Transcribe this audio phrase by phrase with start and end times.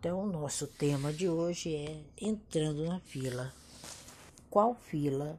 [0.00, 3.52] Então, o nosso tema de hoje é entrando na fila.
[4.48, 5.38] Qual fila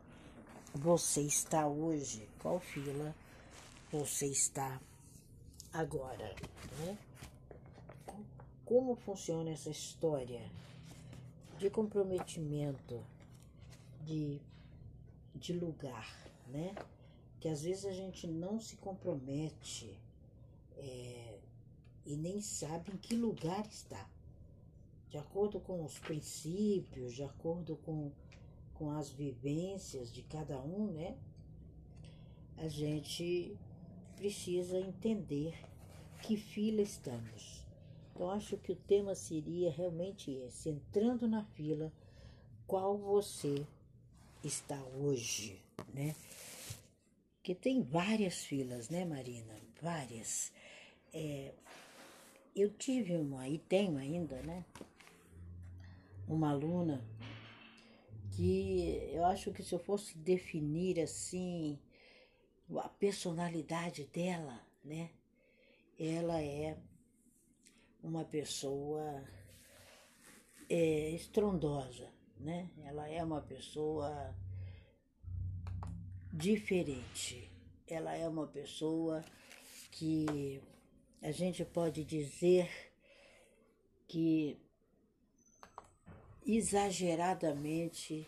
[0.71, 2.29] você está hoje?
[2.37, 3.15] Qual fila
[3.91, 4.79] você está
[5.73, 6.35] agora?
[6.77, 6.95] Né?
[8.63, 10.47] Como funciona essa história
[11.57, 13.03] de comprometimento,
[14.05, 14.39] de,
[15.33, 16.07] de lugar,
[16.45, 16.75] né?
[17.39, 19.97] Que às vezes a gente não se compromete
[20.77, 21.39] é,
[22.05, 24.07] e nem sabe em que lugar está
[25.11, 28.13] de acordo com os princípios, de acordo com,
[28.73, 31.17] com as vivências de cada um, né?
[32.55, 33.53] A gente
[34.15, 35.53] precisa entender
[36.21, 37.61] que fila estamos.
[38.13, 41.91] Então, acho que o tema seria realmente esse: entrando na fila,
[42.65, 43.67] qual você
[44.41, 45.61] está hoje,
[45.93, 46.15] né?
[47.43, 49.53] Que tem várias filas, né, Marina?
[49.81, 50.53] Várias.
[51.13, 51.53] É,
[52.55, 54.63] eu tive uma, e tenho ainda, né?
[56.31, 57.03] Uma aluna
[58.31, 61.77] que eu acho que se eu fosse definir assim
[62.77, 65.11] a personalidade dela, né?
[65.99, 66.77] Ela é
[68.01, 69.23] uma pessoa
[70.69, 72.09] é, estrondosa,
[72.39, 72.71] né?
[72.85, 74.33] Ela é uma pessoa
[76.31, 77.51] diferente.
[77.85, 79.23] Ela é uma pessoa
[79.91, 80.61] que
[81.21, 82.69] a gente pode dizer
[84.07, 84.57] que
[86.45, 88.27] exageradamente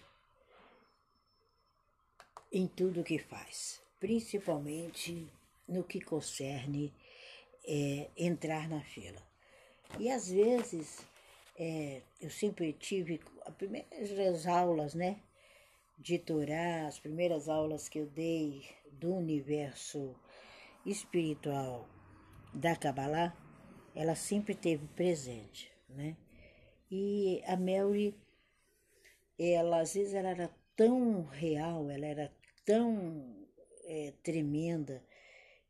[2.51, 5.27] em tudo que faz, principalmente
[5.67, 6.93] no que concerne
[7.65, 9.21] é, entrar na fila.
[9.99, 11.05] E às vezes
[11.57, 15.19] é, eu sempre tive as primeiras aulas, né,
[15.97, 20.15] de Torá, as primeiras aulas que eu dei do universo
[20.85, 21.87] espiritual
[22.53, 23.35] da Kabbalah,
[23.95, 26.17] ela sempre teve presente, né?
[26.95, 28.15] E a Mary,
[29.39, 32.31] ela às vezes ela era tão real, ela era
[32.63, 33.47] tão
[33.85, 35.03] é, tremenda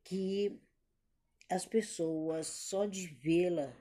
[0.03, 0.59] que
[1.49, 3.73] as pessoas só de vê-la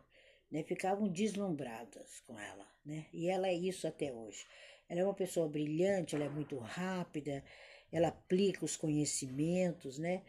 [0.52, 3.06] né, ficavam deslumbradas com ela, né?
[3.12, 4.46] E ela é isso até hoje.
[4.88, 7.42] Ela é uma pessoa brilhante, ela é muito rápida,
[7.90, 10.22] ela aplica os conhecimentos, né?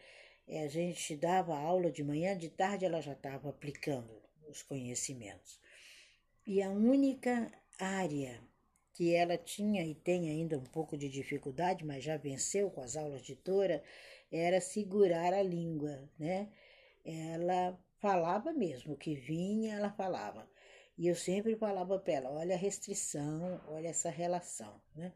[0.48, 5.62] É, a gente dava aula de manhã, de tarde ela já estava aplicando os conhecimentos.
[6.46, 8.40] E a única área
[8.92, 12.96] que ela tinha e tem ainda um pouco de dificuldade, mas já venceu com as
[12.96, 13.82] aulas de Tora,
[14.30, 16.48] era segurar a língua, né?
[17.04, 20.48] Ela falava mesmo, o que vinha, ela falava.
[20.96, 25.12] E eu sempre falava para ela: olha a restrição, olha essa relação, né?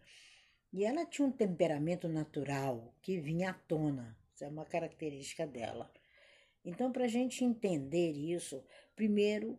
[0.72, 5.90] E ela tinha um temperamento natural que vinha à tona, isso é uma característica dela.
[6.64, 8.62] Então, para a gente entender isso,
[8.94, 9.58] primeiro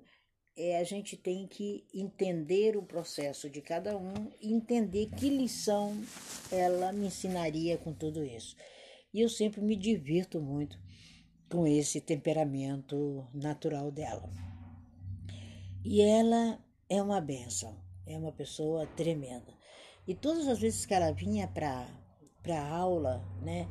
[0.55, 6.01] é, a gente tem que entender o processo de cada um e entender que lição
[6.51, 8.55] ela me ensinaria com tudo isso.
[9.13, 10.79] E eu sempre me divirto muito
[11.49, 14.29] com esse temperamento natural dela.
[15.83, 19.53] E ela é uma benção, é uma pessoa tremenda.
[20.07, 21.87] E todas as vezes que ela vinha para
[22.49, 23.67] a aula, né,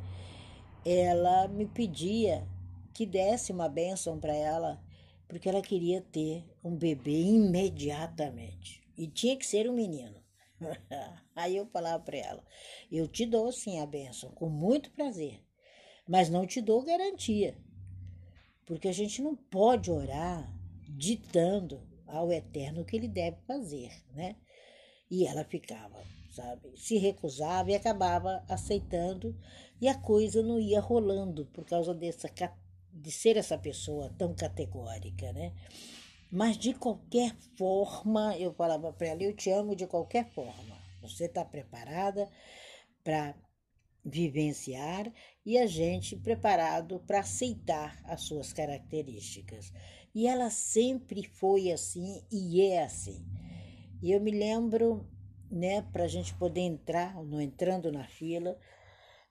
[0.85, 2.47] ela me pedia
[2.93, 4.81] que desse uma benção para ela
[5.29, 10.19] porque ela queria ter um bebê imediatamente e tinha que ser um menino.
[11.35, 12.43] Aí eu falava para ela:
[12.91, 15.39] Eu te dou sim a bênção, com muito prazer,
[16.05, 17.55] mas não te dou garantia,
[18.65, 20.51] porque a gente não pode orar
[20.89, 24.35] ditando ao Eterno o que ele deve fazer, né?
[25.11, 29.35] E ela ficava, sabe, se recusava e acabava aceitando,
[29.79, 32.27] e a coisa não ia rolando por causa dessa
[32.93, 35.53] de ser essa pessoa tão categórica, né?
[36.31, 40.77] Mas de qualquer forma, eu falava para ela: eu te amo de qualquer forma.
[41.01, 42.29] Você está preparada
[43.03, 43.35] para
[44.03, 45.11] vivenciar
[45.45, 49.73] e a gente preparado para aceitar as suas características.
[50.13, 53.25] E ela sempre foi assim e é assim.
[54.01, 55.07] E eu me lembro,
[55.51, 58.57] né, para a gente poder entrar, não entrando na fila,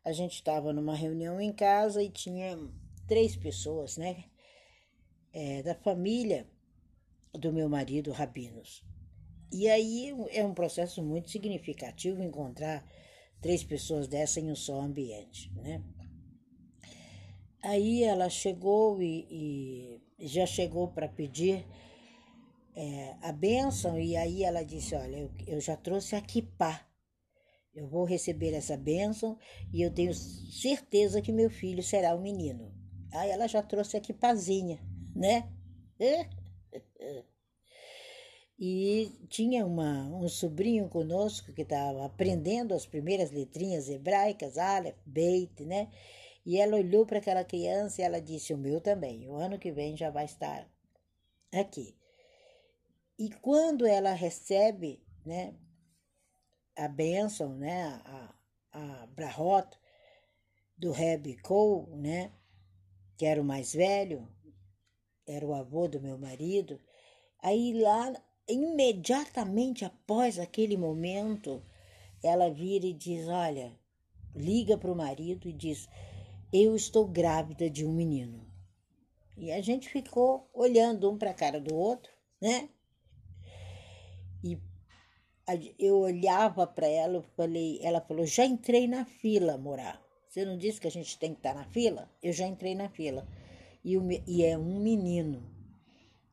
[0.05, 2.57] a gente estava numa reunião em casa e tinha
[3.09, 4.25] três pessoas, né?
[5.33, 6.47] É, da família
[7.33, 8.85] do meu marido, Rabinos.
[9.53, 12.87] E aí é um processo muito significativo encontrar
[13.41, 15.83] três pessoas dessa em um só ambiente, né?
[17.63, 21.67] Aí ela chegou e, e já chegou para pedir
[22.77, 26.87] é, a bênção, e aí ela disse: Olha, eu, eu já trouxe a kippah.
[27.75, 29.39] Eu vou receber essa bênção
[29.73, 32.78] e eu tenho certeza que meu filho será um menino.
[33.13, 34.79] Aí ela já trouxe aqui pazinha,
[35.15, 35.51] né?
[38.59, 45.65] e tinha uma, um sobrinho conosco que estava aprendendo as primeiras letrinhas hebraicas, Aleph, Beit,
[45.65, 45.89] né?
[46.45, 49.71] E ela olhou para aquela criança e ela disse: O meu também, o ano que
[49.71, 50.69] vem já vai estar
[51.53, 51.97] aqui.
[53.19, 55.55] E quando ela recebe né,
[56.77, 58.35] a bênção, né, a,
[58.73, 59.69] a Brahot
[60.77, 62.33] do Reb Cole, né,
[63.19, 64.27] que era o mais velho,
[65.27, 66.81] era o avô do meu marido,
[67.43, 68.15] aí lá
[68.49, 71.61] imediatamente após aquele momento,
[72.23, 73.77] ela vira e diz: Olha,
[74.35, 75.89] liga para o marido e diz:
[76.53, 78.47] Eu estou grávida de um menino.
[79.37, 82.69] E a gente ficou olhando um para a cara do outro, né?
[84.45, 84.57] E
[85.79, 90.08] eu olhava para ela, eu falei, ela falou: Já entrei na fila, morar.
[90.29, 92.11] Você não disse que a gente tem que estar tá na fila?
[92.23, 93.27] Eu já entrei na fila.
[93.83, 95.43] E, o, e é um menino.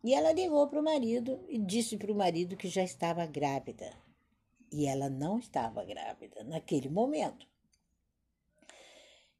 [0.03, 3.92] E ela ligou para o marido e disse para o marido que já estava grávida.
[4.71, 7.47] E ela não estava grávida naquele momento.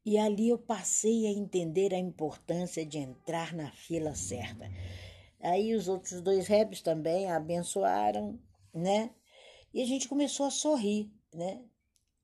[0.06, 4.70] E ali eu passei a entender a importância de entrar na fila certa.
[5.40, 8.40] Aí os outros dois rebes também abençoaram,
[8.74, 9.12] né?
[9.74, 11.64] E a gente começou a sorrir, né?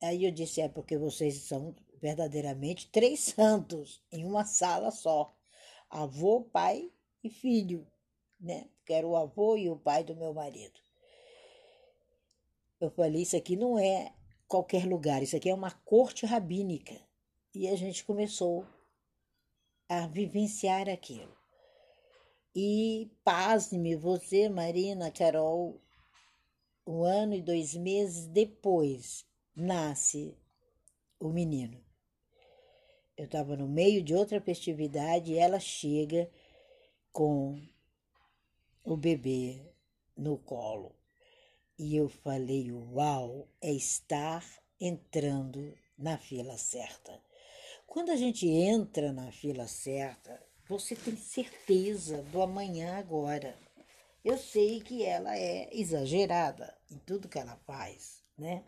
[0.01, 5.36] Aí eu disse: é porque vocês são verdadeiramente três santos em uma sala só:
[5.89, 6.92] avô, pai
[7.24, 7.88] e filho
[8.42, 8.68] né?
[8.86, 10.80] Que era o avô e o pai do meu marido.
[12.80, 14.12] Eu falei, isso aqui não é
[14.48, 17.00] qualquer lugar, isso aqui é uma corte rabínica.
[17.53, 18.65] E a gente começou
[19.88, 21.38] a vivenciar aquilo.
[22.56, 25.80] E pasme você, Marina, Carol,
[26.88, 29.25] um ano e dois meses depois
[29.56, 30.36] nasce
[31.19, 31.80] o menino.
[33.21, 36.27] Eu estava no meio de outra festividade e ela chega
[37.12, 37.62] com
[38.83, 39.62] o bebê
[40.18, 40.95] no colo.
[41.77, 44.44] E eu falei: Uau, é estar
[44.79, 47.21] entrando na fila certa.
[47.85, 53.56] Quando a gente entra na fila certa, você tem certeza do amanhã agora.
[54.25, 58.63] Eu sei que ela é exagerada em tudo que ela faz, né?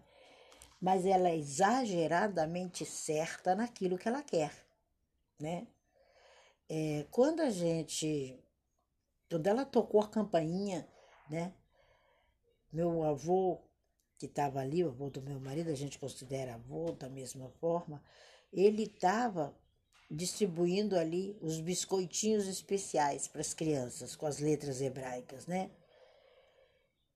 [0.83, 4.51] Mas ela é exageradamente certa naquilo que ela quer,
[5.39, 5.65] né?
[6.67, 8.37] É, quando a gente
[9.29, 10.85] quando ela tocou a campainha,
[11.29, 11.53] né?
[12.69, 13.61] Meu avô,
[14.17, 18.03] que estava ali, o avô do meu marido, a gente considera avô da mesma forma,
[18.51, 19.55] ele estava
[20.11, 25.71] distribuindo ali os biscoitinhos especiais para as crianças com as letras hebraicas, né?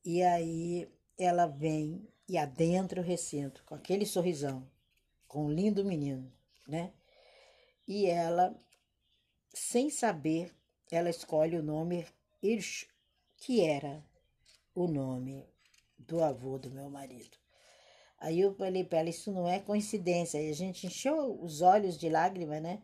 [0.06, 4.70] E aí ela vem e adentra o recinto com aquele sorrisão,
[5.28, 6.32] com um lindo menino,
[6.68, 6.92] né?
[7.88, 8.54] E ela,
[9.54, 10.54] sem saber,
[10.92, 12.06] ela escolhe o nome
[12.44, 12.86] Irsch,
[13.38, 14.04] que era
[14.76, 15.48] o nome
[15.98, 17.38] do avô do meu marido.
[18.20, 20.42] Aí eu falei para ela, isso não é coincidência.
[20.42, 22.82] E a gente encheu os olhos de lágrima, né?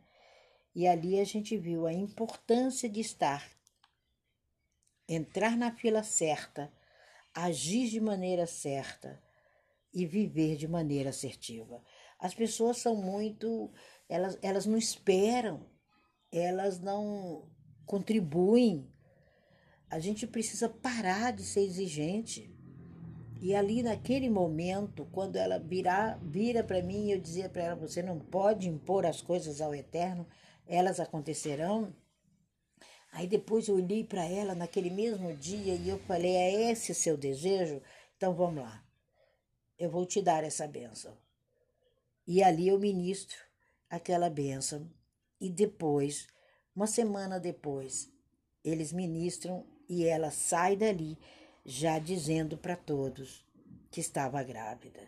[0.76, 3.48] E ali a gente viu a importância de estar,
[5.08, 6.72] entrar na fila certa,
[7.34, 9.22] agir de maneira certa
[9.94, 11.82] e viver de maneira assertiva.
[12.20, 13.72] As pessoas são muito,
[14.10, 15.70] elas, elas não esperam,
[16.32, 17.50] elas não
[17.86, 18.90] contribuem.
[19.90, 22.52] A gente precisa parar de ser exigente.
[23.40, 28.02] E ali naquele momento, quando ela virar, vira para mim, eu dizia para ela: você
[28.02, 30.26] não pode impor as coisas ao eterno,
[30.66, 31.94] elas acontecerão.
[33.12, 37.16] Aí depois eu olhei para ela naquele mesmo dia e eu falei: é esse seu
[37.16, 37.82] desejo?
[38.16, 38.83] Então vamos lá.
[39.78, 41.18] Eu vou te dar essa bênção.
[42.26, 43.38] E ali eu ministro
[43.90, 44.90] aquela bênção.
[45.40, 46.28] E depois
[46.76, 48.12] uma semana depois,
[48.64, 51.20] eles ministram e ela sai dali
[51.64, 53.46] já dizendo para todos
[53.92, 55.00] que estava grávida.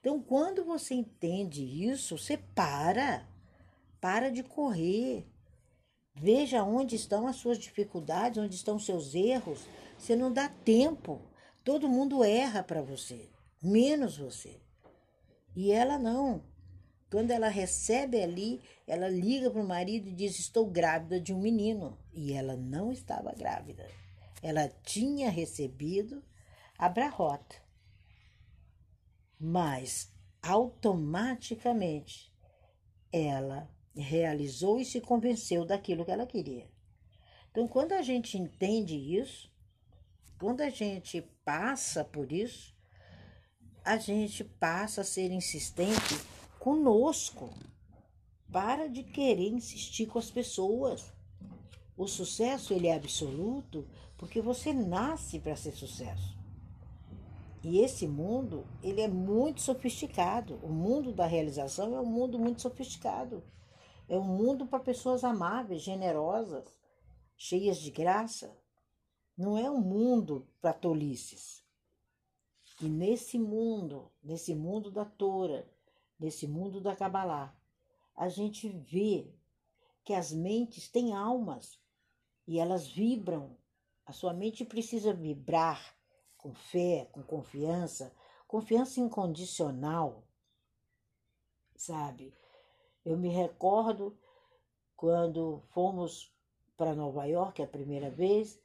[0.00, 3.28] Então, quando você entende isso, você para,
[4.00, 5.26] para de correr.
[6.14, 9.66] Veja onde estão as suas dificuldades, onde estão seus erros.
[9.98, 11.20] Você não dá tempo.
[11.62, 13.28] Todo mundo erra para você,
[13.64, 14.60] menos você.
[15.56, 16.44] E ela não.
[17.10, 21.40] Quando ela recebe ali, ela liga para o marido e diz: Estou grávida de um
[21.40, 21.98] menino.
[22.12, 23.88] E ela não estava grávida.
[24.42, 26.22] Ela tinha recebido
[26.76, 27.56] a brahota.
[29.38, 32.32] Mas automaticamente
[33.12, 36.68] ela realizou e se convenceu daquilo que ela queria.
[37.50, 39.48] Então, quando a gente entende isso,
[40.38, 42.73] quando a gente passa por isso,
[43.84, 46.18] a gente passa a ser insistente
[46.58, 47.50] conosco.
[48.50, 51.12] Para de querer insistir com as pessoas.
[51.96, 53.86] O sucesso ele é absoluto
[54.16, 56.34] porque você nasce para ser sucesso.
[57.62, 60.58] E esse mundo, ele é muito sofisticado.
[60.62, 63.42] O mundo da realização é um mundo muito sofisticado.
[64.08, 66.64] É um mundo para pessoas amáveis, generosas,
[67.36, 68.56] cheias de graça.
[69.36, 71.63] Não é um mundo para tolices.
[72.80, 75.68] E nesse mundo, nesse mundo da Tora,
[76.18, 77.56] nesse mundo da Kabbalah,
[78.16, 79.32] a gente vê
[80.04, 81.80] que as mentes têm almas
[82.46, 83.56] e elas vibram.
[84.04, 85.96] A sua mente precisa vibrar
[86.36, 88.14] com fé, com confiança,
[88.46, 90.22] confiança incondicional,
[91.74, 92.34] sabe?
[93.04, 94.18] Eu me recordo
[94.96, 96.32] quando fomos
[96.76, 98.60] para Nova York a primeira vez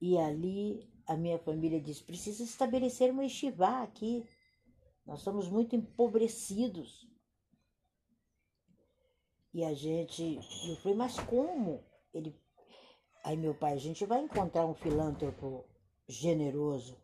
[0.00, 4.24] e ali a minha família disse: precisa estabelecer uma estivá aqui.
[5.04, 7.04] Nós estamos muito empobrecidos.
[9.52, 10.38] E a gente,
[10.68, 11.82] eu falei, mas como?
[12.14, 12.32] Ele,
[13.24, 15.64] aí meu pai, a gente vai encontrar um filântropo
[16.06, 16.96] generoso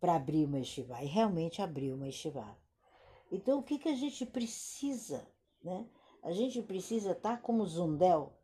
[0.00, 1.00] para abrir uma estivá.
[1.00, 2.58] E realmente abriu uma estivá.
[3.30, 5.24] Então, o que, que a gente precisa?
[5.62, 5.88] Né?
[6.20, 8.36] A gente precisa estar tá como Zundel.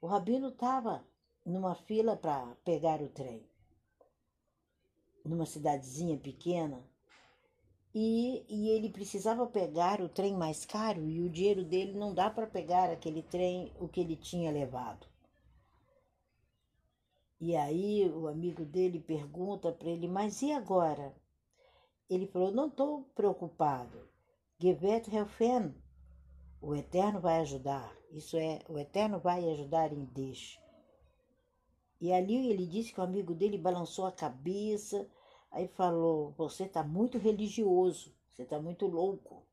[0.00, 1.04] O Rabino estava
[1.44, 3.44] numa fila para pegar o trem,
[5.24, 6.82] numa cidadezinha pequena,
[7.94, 12.30] e, e ele precisava pegar o trem mais caro e o dinheiro dele não dá
[12.30, 15.06] para pegar aquele trem, o que ele tinha levado.
[17.38, 21.14] E aí o amigo dele pergunta para ele, mas e agora?
[22.08, 24.08] Ele falou, não estou preocupado.
[24.58, 25.74] Gevet Helfen,
[26.60, 27.92] o Eterno vai ajudar.
[28.12, 30.58] Isso é, o Eterno vai ajudar em Deus.
[32.02, 35.08] E ali ele disse que o amigo dele balançou a cabeça,
[35.52, 39.46] aí falou: Você está muito religioso, você está muito louco.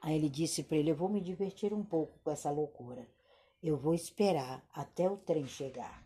[0.00, 3.06] Aí ele disse para ele: Eu vou me divertir um pouco com essa loucura.
[3.62, 6.02] Eu vou esperar até o trem chegar.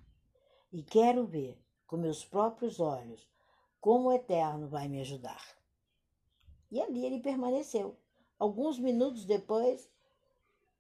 [0.73, 3.25] E quero ver com meus próprios olhos
[3.81, 5.57] como o Eterno vai me ajudar.
[6.73, 7.97] E ali ele permaneceu.
[8.37, 9.89] Alguns minutos depois,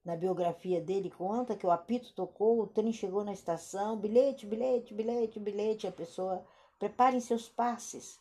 [0.08, 4.94] na biografia dele conta que o apito tocou, o trem chegou na estação, bilhete, bilhete,
[4.94, 6.42] bilhete, bilhete, a pessoa
[6.78, 8.18] preparem seus passes.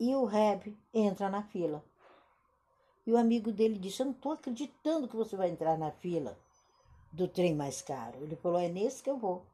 [0.00, 1.84] E o Reb entra na fila.
[3.06, 6.38] E o amigo dele disse: Eu não estou acreditando que você vai entrar na fila
[7.12, 8.22] do trem mais caro.
[8.22, 9.44] Ele falou: É nesse que eu vou.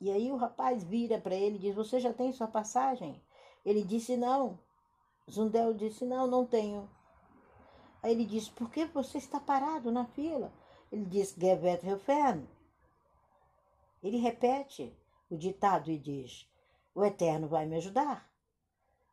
[0.00, 3.20] E aí o rapaz vira para ele e diz: Você já tem sua passagem?
[3.66, 4.56] Ele disse: Não.
[5.28, 6.88] Zundel disse: Não, não tenho.
[8.02, 10.52] Aí ele disse: Por que você está parado na fila?
[10.90, 12.48] Ele disse: Gevet Helfen.
[14.02, 14.96] Ele repete
[15.28, 16.48] o ditado e diz:
[16.94, 18.30] O Eterno vai me ajudar.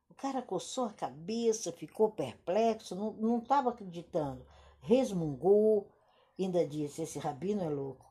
[0.10, 4.46] O cara coçou a cabeça, ficou perplexo, não estava acreditando,
[4.80, 5.92] resmungou,
[6.40, 8.08] ainda disse: Esse rabino é louco.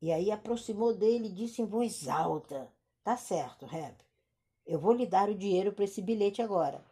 [0.00, 2.72] E aí aproximou dele e disse em voz alta:
[3.02, 3.96] Tá certo, Reb.
[4.64, 6.84] Eu vou lhe dar o dinheiro para esse bilhete agora.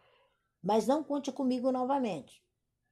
[0.62, 2.42] Mas não conte comigo novamente.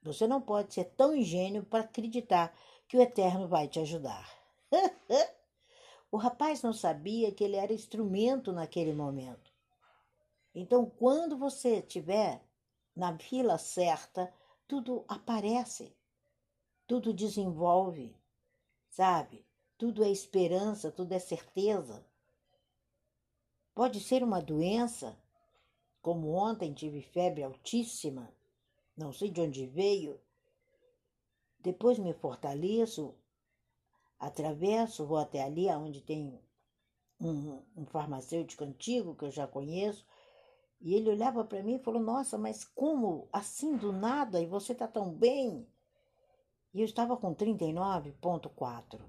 [0.04, 2.54] Você não pode ser tão ingênuo para acreditar
[2.87, 4.30] que o Eterno vai te ajudar.
[6.12, 9.50] o rapaz não sabia que ele era instrumento naquele momento.
[10.54, 12.44] Então, quando você estiver
[12.94, 14.32] na fila certa,
[14.68, 15.96] tudo aparece,
[16.87, 18.14] tudo desenvolve,
[18.90, 19.44] sabe?
[19.78, 22.06] Tudo é esperança, tudo é certeza.
[23.75, 25.18] Pode ser uma doença,
[26.02, 28.30] como ontem tive febre altíssima,
[28.96, 30.20] não sei de onde veio.
[31.60, 33.14] Depois me fortaleço,
[34.18, 36.38] atravesso, vou até ali onde tem
[37.20, 40.06] um, um farmacêutico antigo que eu já conheço,
[40.80, 44.72] e ele olhava para mim e falou: Nossa, mas como assim do nada e você
[44.72, 45.66] está tão bem?
[46.72, 49.00] E eu estava com 39,4.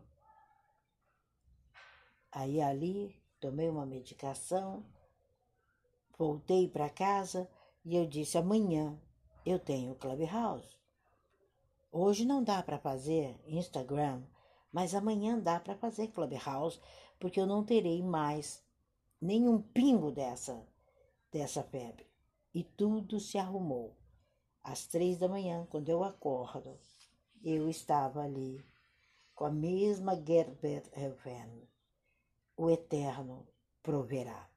[2.32, 4.86] Aí ali tomei uma medicação,
[6.18, 7.50] voltei para casa
[7.84, 9.00] e eu disse: amanhã
[9.46, 10.76] eu tenho Clubhouse.
[11.92, 14.24] Hoje não dá para fazer Instagram,
[14.72, 16.80] mas amanhã dá para fazer Clubhouse,
[17.20, 18.64] porque eu não terei mais
[19.22, 20.66] nenhum pingo dessa
[21.32, 22.06] dessa febre.
[22.54, 23.96] E tudo se arrumou.
[24.64, 26.80] Às três da manhã, quando eu acordo,
[27.44, 28.66] eu estava ali
[29.36, 31.68] com a mesma Gerbert Helven
[32.58, 33.46] o Eterno
[33.84, 34.50] proverá.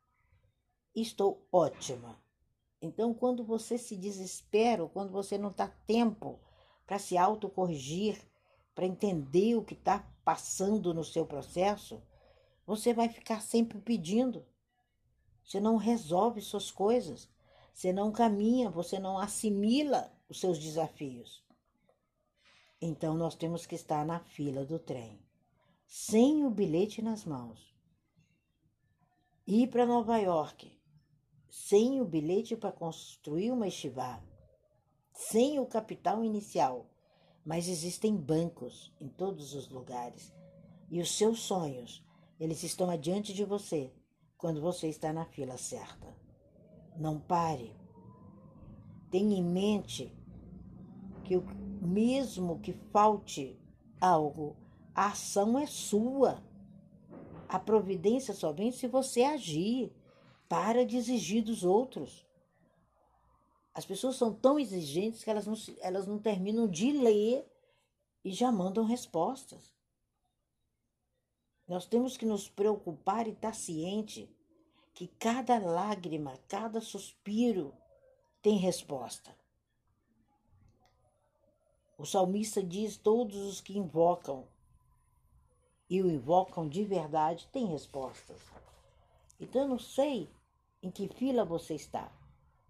[0.94, 2.22] Estou ótima.
[2.80, 6.38] Então, quando você se desespera, quando você não está tempo
[6.86, 8.20] para se autocorrigir,
[8.74, 12.00] para entender o que está passando no seu processo,
[12.64, 14.46] você vai ficar sempre pedindo.
[15.42, 17.28] Você não resolve suas coisas,
[17.74, 21.44] você não caminha, você não assimila os seus desafios.
[22.80, 25.18] Então nós temos que estar na fila do trem,
[25.86, 27.74] sem o bilhete nas mãos.
[29.46, 30.77] Ir para Nova York,
[31.48, 34.22] sem o bilhete para construir uma estivá,
[35.12, 36.86] sem o capital inicial.
[37.44, 40.34] Mas existem bancos em todos os lugares.
[40.90, 42.04] E os seus sonhos,
[42.38, 43.92] eles estão adiante de você
[44.36, 46.14] quando você está na fila certa.
[46.96, 47.74] Não pare.
[49.10, 50.14] Tenha em mente
[51.24, 51.36] que
[51.80, 53.58] mesmo que falte
[54.00, 54.56] algo,
[54.94, 56.42] a ação é sua.
[57.48, 59.92] A providência só vem se você agir.
[60.48, 62.26] Para de exigir dos outros.
[63.74, 67.46] As pessoas são tão exigentes que elas não, elas não terminam de ler
[68.24, 69.74] e já mandam respostas.
[71.66, 74.28] Nós temos que nos preocupar e estar ciente
[74.94, 77.72] que cada lágrima, cada suspiro
[78.42, 79.36] tem resposta.
[81.98, 84.48] O salmista diz: todos os que invocam
[85.90, 88.40] e o invocam de verdade têm respostas.
[89.38, 90.28] Então eu não sei
[90.82, 92.12] em que fila você está,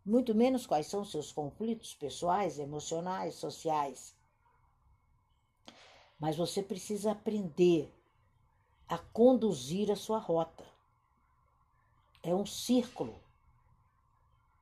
[0.04, 4.16] muito menos quais são seus conflitos pessoais, emocionais, sociais.
[6.18, 7.92] Mas você precisa aprender
[8.88, 10.66] a conduzir a sua rota.
[12.22, 13.20] É um círculo.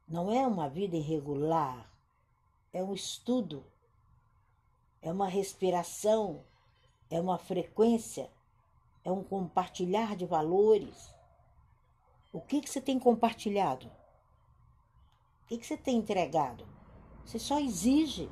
[0.06, 1.90] Não é uma vida irregular,
[2.72, 3.64] é um estudo
[5.06, 6.42] é uma respiração,
[7.08, 8.28] é uma frequência,
[9.04, 11.14] é um compartilhar de valores.
[12.36, 13.86] O que, que você tem compartilhado?
[13.86, 16.66] O que, que você tem entregado?
[17.24, 18.28] Você só exige.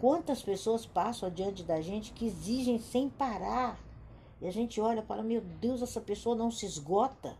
[0.00, 3.78] Quantas pessoas passam adiante da gente que exigem sem parar?
[4.40, 7.38] E a gente olha fala: meu Deus, essa pessoa não se esgota.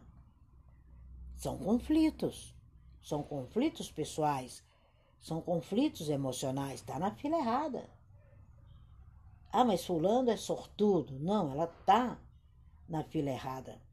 [1.35, 2.55] São conflitos,
[3.03, 4.63] são conflitos pessoais,
[5.19, 7.91] são conflitos emocionais, está na fila errada.
[9.51, 11.19] Ah, mas fulano é sortudo.
[11.19, 12.17] Não, ela está
[12.89, 13.85] na fila errada.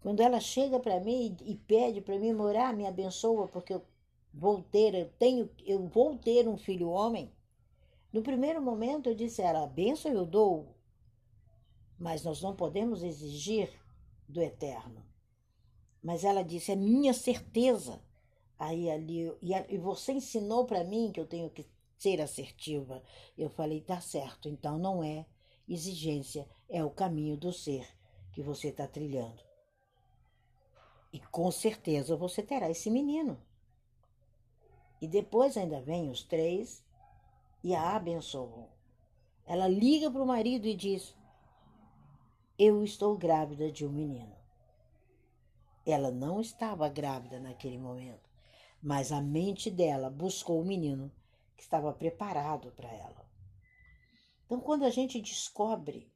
[0.00, 3.82] Quando ela chega para mim e pede para mim morar, me abençoa porque eu
[4.32, 7.32] vou ter, eu tenho, eu vou ter um filho homem.
[8.12, 10.74] No primeiro momento eu disse a ela, benção eu dou,
[11.98, 13.70] mas nós não podemos exigir
[14.28, 15.04] do eterno.
[16.02, 18.00] Mas ela disse, é minha certeza
[18.58, 21.64] Aí ali, e, e você ensinou para mim que eu tenho que
[21.96, 23.02] ser assertiva.
[23.36, 25.26] Eu falei, tá certo, então não é
[25.68, 27.86] exigência, é o caminho do ser
[28.32, 29.47] que você está trilhando.
[31.12, 33.40] E com certeza você terá esse menino.
[35.00, 36.84] E depois ainda vem os três
[37.62, 38.68] e a abençoam.
[39.46, 41.14] Ela liga para o marido e diz:
[42.58, 44.36] Eu estou grávida de um menino.
[45.86, 48.28] Ela não estava grávida naquele momento
[48.82, 51.12] mas a mente dela buscou o menino
[51.56, 53.28] que estava preparado para ela.
[54.46, 56.10] Então, quando a gente descobre,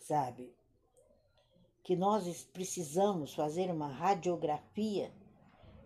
[0.00, 0.54] sabe,
[1.88, 5.10] que nós precisamos fazer uma radiografia,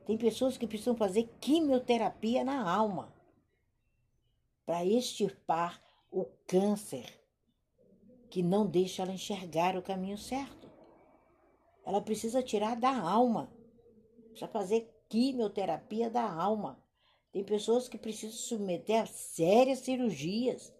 [0.05, 3.15] tem pessoas que precisam fazer quimioterapia na alma
[4.67, 7.07] para extirpar o câncer
[8.29, 10.69] que não deixa ela enxergar o caminho certo.
[11.87, 13.49] Ela precisa tirar da alma,
[14.31, 16.83] precisa fazer quimioterapia da alma.
[17.31, 20.75] Tem pessoas que precisam submeter a sérias cirurgias.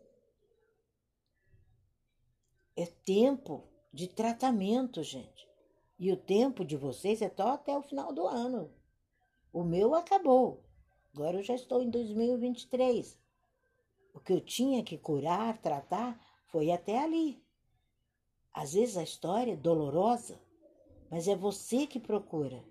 [2.75, 5.49] É tempo de tratamento, gente.
[5.99, 8.73] E o tempo de vocês é só até o final do ano.
[9.53, 10.65] O meu acabou.
[11.15, 13.21] Agora eu já estou em 2023.
[14.15, 17.43] O que eu tinha que curar, tratar, foi até ali.
[18.53, 20.41] Às vezes a história é dolorosa,
[21.11, 22.65] mas é você que procura.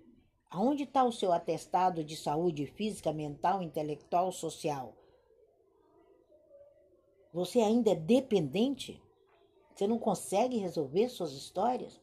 [0.50, 4.94] Aonde está o seu atestado de saúde física, mental, intelectual, social?
[7.32, 9.00] Você ainda é dependente?
[9.74, 12.00] Você não consegue resolver suas histórias?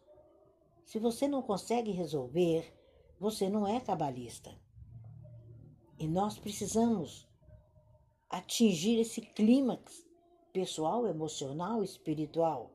[0.85, 2.73] Se você não consegue resolver,
[3.19, 4.51] você não é cabalista.
[5.99, 7.27] E nós precisamos
[8.29, 10.05] atingir esse clímax
[10.51, 12.71] pessoal, emocional, espiritual.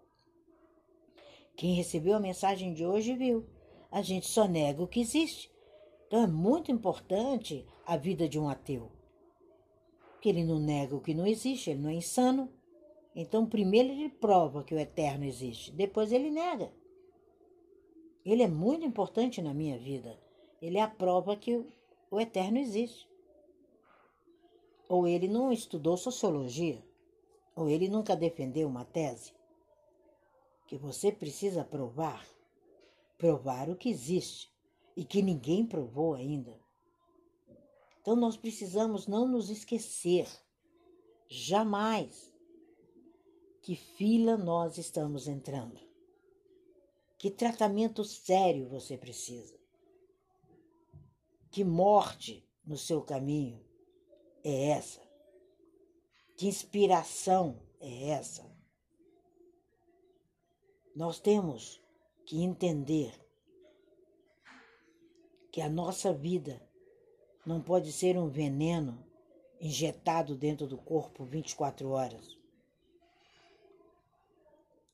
[1.57, 3.47] Quem recebeu a mensagem de hoje viu.
[3.91, 5.51] A gente só nega o que existe.
[6.07, 8.91] Então é muito importante a vida de um ateu.
[10.21, 12.53] Que ele não nega o que não existe, ele não é insano.
[13.15, 16.73] Então, primeiro ele prova que o eterno existe, depois ele nega.
[18.25, 20.19] Ele é muito importante na minha vida.
[20.61, 21.65] Ele é a prova que
[22.11, 23.09] o eterno existe.
[24.89, 26.83] Ou ele não estudou sociologia,
[27.55, 29.33] ou ele nunca defendeu uma tese.
[30.67, 32.27] Que você precisa provar,
[33.19, 34.51] provar o que existe
[34.97, 36.59] e que ninguém provou ainda.
[38.01, 40.27] Então nós precisamos não nos esquecer.
[41.29, 42.34] jamais
[43.65, 45.81] que fila nós estamos entrando.
[47.17, 49.59] Que tratamento sério você precisa.
[51.51, 53.65] Que morte no seu caminho
[54.45, 55.01] é essa?
[56.37, 58.45] Que inspiração é essa?
[60.95, 61.83] Nós temos
[62.27, 63.19] que entender
[65.51, 66.61] que a nossa vida
[67.47, 69.03] não pode ser um veneno
[69.59, 72.44] injetado dentro do corpo 24 horas,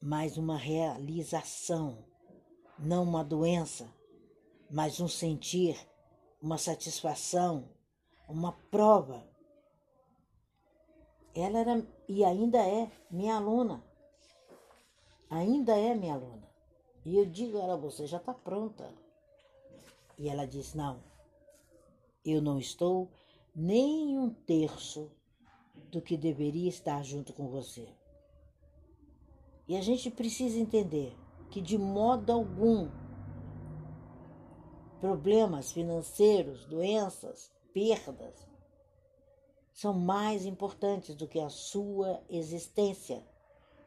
[0.00, 2.04] mas uma realização,
[2.78, 3.92] não uma doença,
[4.70, 5.76] mas um sentir,
[6.40, 7.68] uma satisfação,
[8.28, 9.28] uma prova.
[11.34, 13.84] Ela era e ainda é minha aluna.
[15.28, 16.48] Ainda é minha aluna.
[17.04, 18.92] E eu digo a ela, você já está pronta.
[20.18, 21.02] E ela diz, não,
[22.24, 23.10] eu não estou
[23.54, 25.10] nem um terço
[25.90, 27.88] do que deveria estar junto com você.
[29.70, 31.16] E a gente precisa entender
[31.48, 32.90] que, de modo algum,
[35.00, 38.48] problemas financeiros, doenças, perdas,
[39.72, 43.24] são mais importantes do que a sua existência.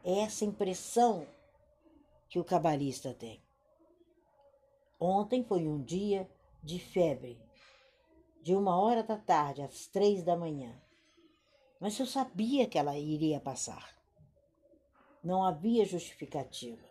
[0.02, 1.26] É essa impressão
[2.30, 3.42] que o cabalista tem.
[4.98, 6.26] Ontem foi um dia
[6.62, 7.38] de febre
[8.42, 10.80] de uma hora da tarde às três da manhã.
[11.78, 13.93] Mas eu sabia que ela iria passar.
[15.24, 16.84] Não havia justificativa.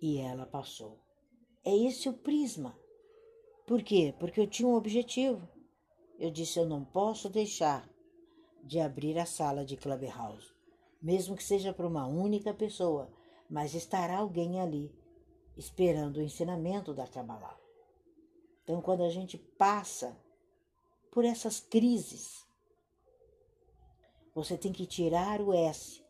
[0.00, 1.00] E ela passou.
[1.64, 2.78] É esse o prisma.
[3.66, 4.14] Por quê?
[4.20, 5.48] Porque eu tinha um objetivo.
[6.18, 7.88] Eu disse: eu não posso deixar
[8.62, 10.52] de abrir a sala de Clubhouse,
[11.00, 13.10] mesmo que seja para uma única pessoa,
[13.48, 14.94] mas estará alguém ali
[15.56, 17.58] esperando o ensinamento da Kabbalah.
[18.62, 20.16] Então, quando a gente passa
[21.10, 22.46] por essas crises,
[24.34, 26.02] você tem que tirar o S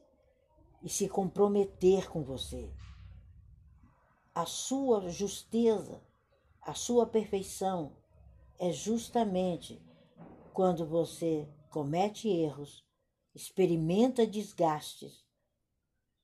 [0.82, 2.72] e se comprometer com você.
[4.34, 6.00] A sua justeza,
[6.60, 7.96] a sua perfeição
[8.58, 9.82] é justamente
[10.52, 12.84] quando você comete erros,
[13.34, 15.24] experimenta desgastes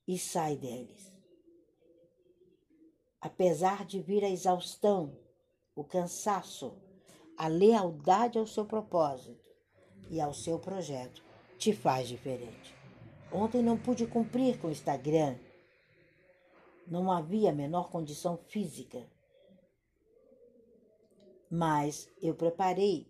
[0.06, 1.12] e sai deles.
[3.20, 5.18] Apesar de vir a exaustão,
[5.74, 6.76] o cansaço,
[7.36, 9.44] a lealdade ao seu propósito
[10.08, 11.27] e ao seu projeto
[11.58, 12.74] te faz diferente.
[13.32, 15.36] Ontem não pude cumprir com o Instagram.
[16.86, 19.04] Não havia a menor condição física.
[21.50, 23.06] Mas eu preparei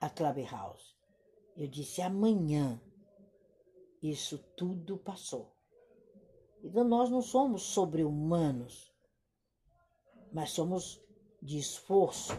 [0.00, 0.96] a Clubhouse.
[1.56, 2.80] Eu disse amanhã.
[4.02, 5.52] Isso tudo passou.
[6.62, 8.92] Então nós não somos sobre-humanos,
[10.32, 11.00] mas somos
[11.42, 12.32] de esforço.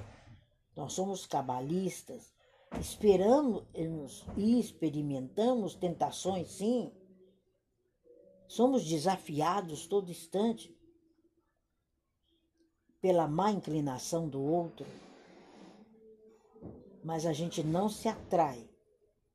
[0.76, 2.34] Nós somos cabalistas,
[2.78, 6.92] esperamos e experimentamos tentações, sim.
[8.48, 10.76] Somos desafiados todo instante
[13.00, 14.86] pela má inclinação do outro,
[17.04, 18.70] mas a gente não se atrai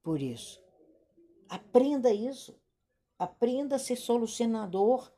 [0.03, 0.63] por isso.
[1.49, 2.61] Aprenda isso.
[3.19, 5.15] Aprenda a ser solucionador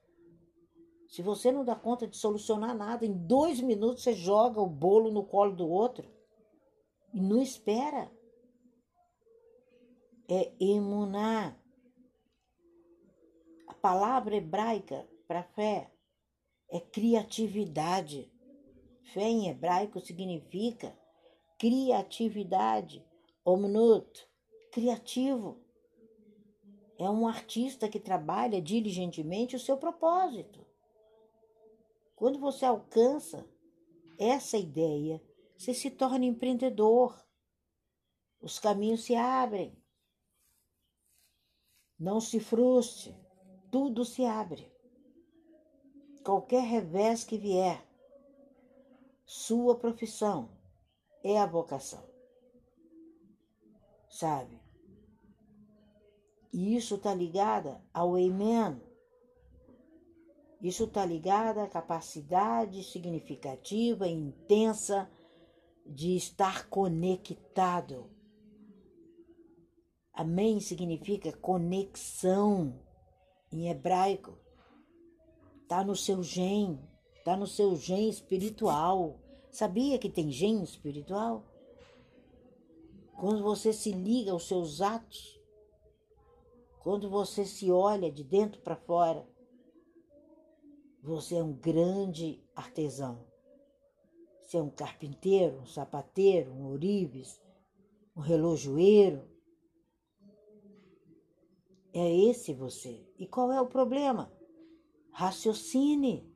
[1.09, 5.11] se você não dá conta de solucionar nada, em dois minutos você joga o bolo
[5.11, 6.16] no colo do outro
[7.17, 8.13] e não espera.
[10.29, 11.59] É emunar.
[13.67, 15.91] A palavra hebraica para fé
[16.71, 18.31] é criatividade.
[19.15, 20.95] Fé em hebraico significa
[21.59, 23.03] criatividade,
[23.43, 24.29] omnut,
[24.71, 25.59] criativo.
[26.99, 30.67] É um artista que trabalha diligentemente o seu propósito.
[32.15, 33.49] Quando você alcança
[34.19, 35.23] essa ideia,
[35.57, 37.19] você se torna empreendedor.
[38.41, 39.77] Os caminhos se abrem.
[41.99, 43.17] Não se frustre,
[43.71, 44.71] tudo se abre.
[46.23, 47.87] Qualquer revés que vier,
[49.25, 50.51] sua profissão
[51.25, 52.07] é a vocação.
[54.11, 54.61] Sabe?
[56.53, 58.81] E isso está ligado ao Amen,
[60.61, 65.09] isso está ligado à capacidade significativa e intensa
[65.89, 68.11] de estar conectado.
[70.13, 72.83] Amém significa conexão
[73.53, 74.39] em hebraico.
[75.63, 76.81] Está no seu gen,
[77.17, 79.21] está no seu gen espiritual.
[79.51, 81.45] Sabia que tem gen espiritual?
[83.15, 85.41] Quando você se liga aos seus atos,
[86.81, 89.27] quando você se olha de dentro para fora,
[91.03, 93.26] você é um grande artesão.
[94.55, 97.41] É um carpinteiro, um sapateiro, um ourives,
[98.17, 99.29] um relojoeiro.
[101.93, 103.05] É esse você.
[103.19, 104.33] E qual é o problema?
[105.11, 106.33] Raciocine.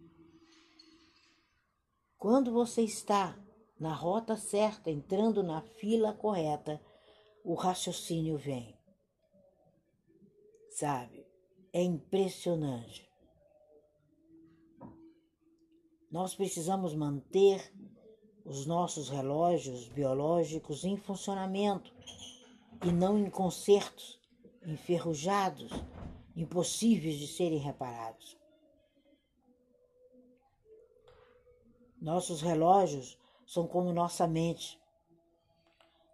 [2.18, 3.38] Quando você está
[3.78, 6.80] na rota certa, entrando na fila correta,
[7.44, 8.76] o raciocínio vem.
[10.70, 11.26] Sabe?
[11.72, 13.08] É impressionante.
[16.10, 17.72] Nós precisamos manter
[18.50, 21.94] os nossos relógios biológicos em funcionamento
[22.84, 24.18] e não em consertos,
[24.66, 25.70] enferrujados,
[26.34, 28.36] impossíveis de serem reparados.
[32.00, 34.80] Nossos relógios são como nossa mente.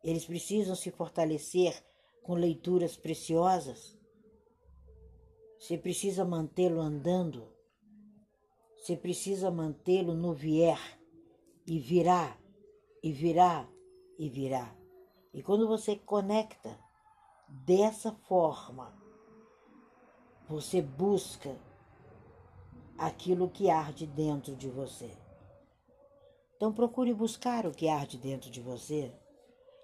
[0.04, 1.82] Eles precisam se fortalecer
[2.22, 3.96] com leituras preciosas.
[5.58, 7.48] Você precisa mantê-lo andando.
[8.76, 10.95] Você precisa mantê-lo no vier
[11.66, 12.36] e virá,
[13.02, 13.68] e virá,
[14.18, 14.74] e virá.
[15.34, 16.78] E quando você conecta
[17.48, 18.96] dessa forma,
[20.48, 21.56] você busca
[22.96, 25.10] aquilo que arde dentro de você.
[26.56, 29.12] Então procure buscar o que arde dentro de você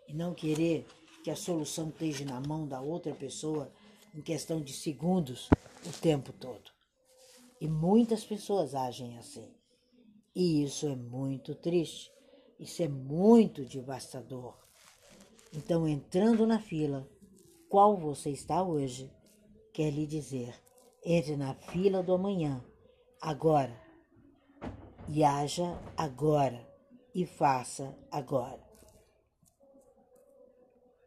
[0.08, 0.86] e não querer
[1.22, 3.70] que a solução esteja na mão da outra pessoa
[4.14, 5.50] em questão de segundos
[5.86, 6.70] o tempo todo.
[7.60, 9.52] E muitas pessoas agem assim.
[10.34, 12.10] E isso é muito triste,
[12.58, 14.56] isso é muito devastador.
[15.54, 17.06] Então, entrando na fila,
[17.68, 19.10] qual você está hoje,
[19.72, 20.54] quer lhe dizer:
[21.04, 22.64] entre na fila do amanhã,
[23.20, 23.78] agora,
[25.08, 26.66] e haja agora,
[27.14, 28.71] e faça agora.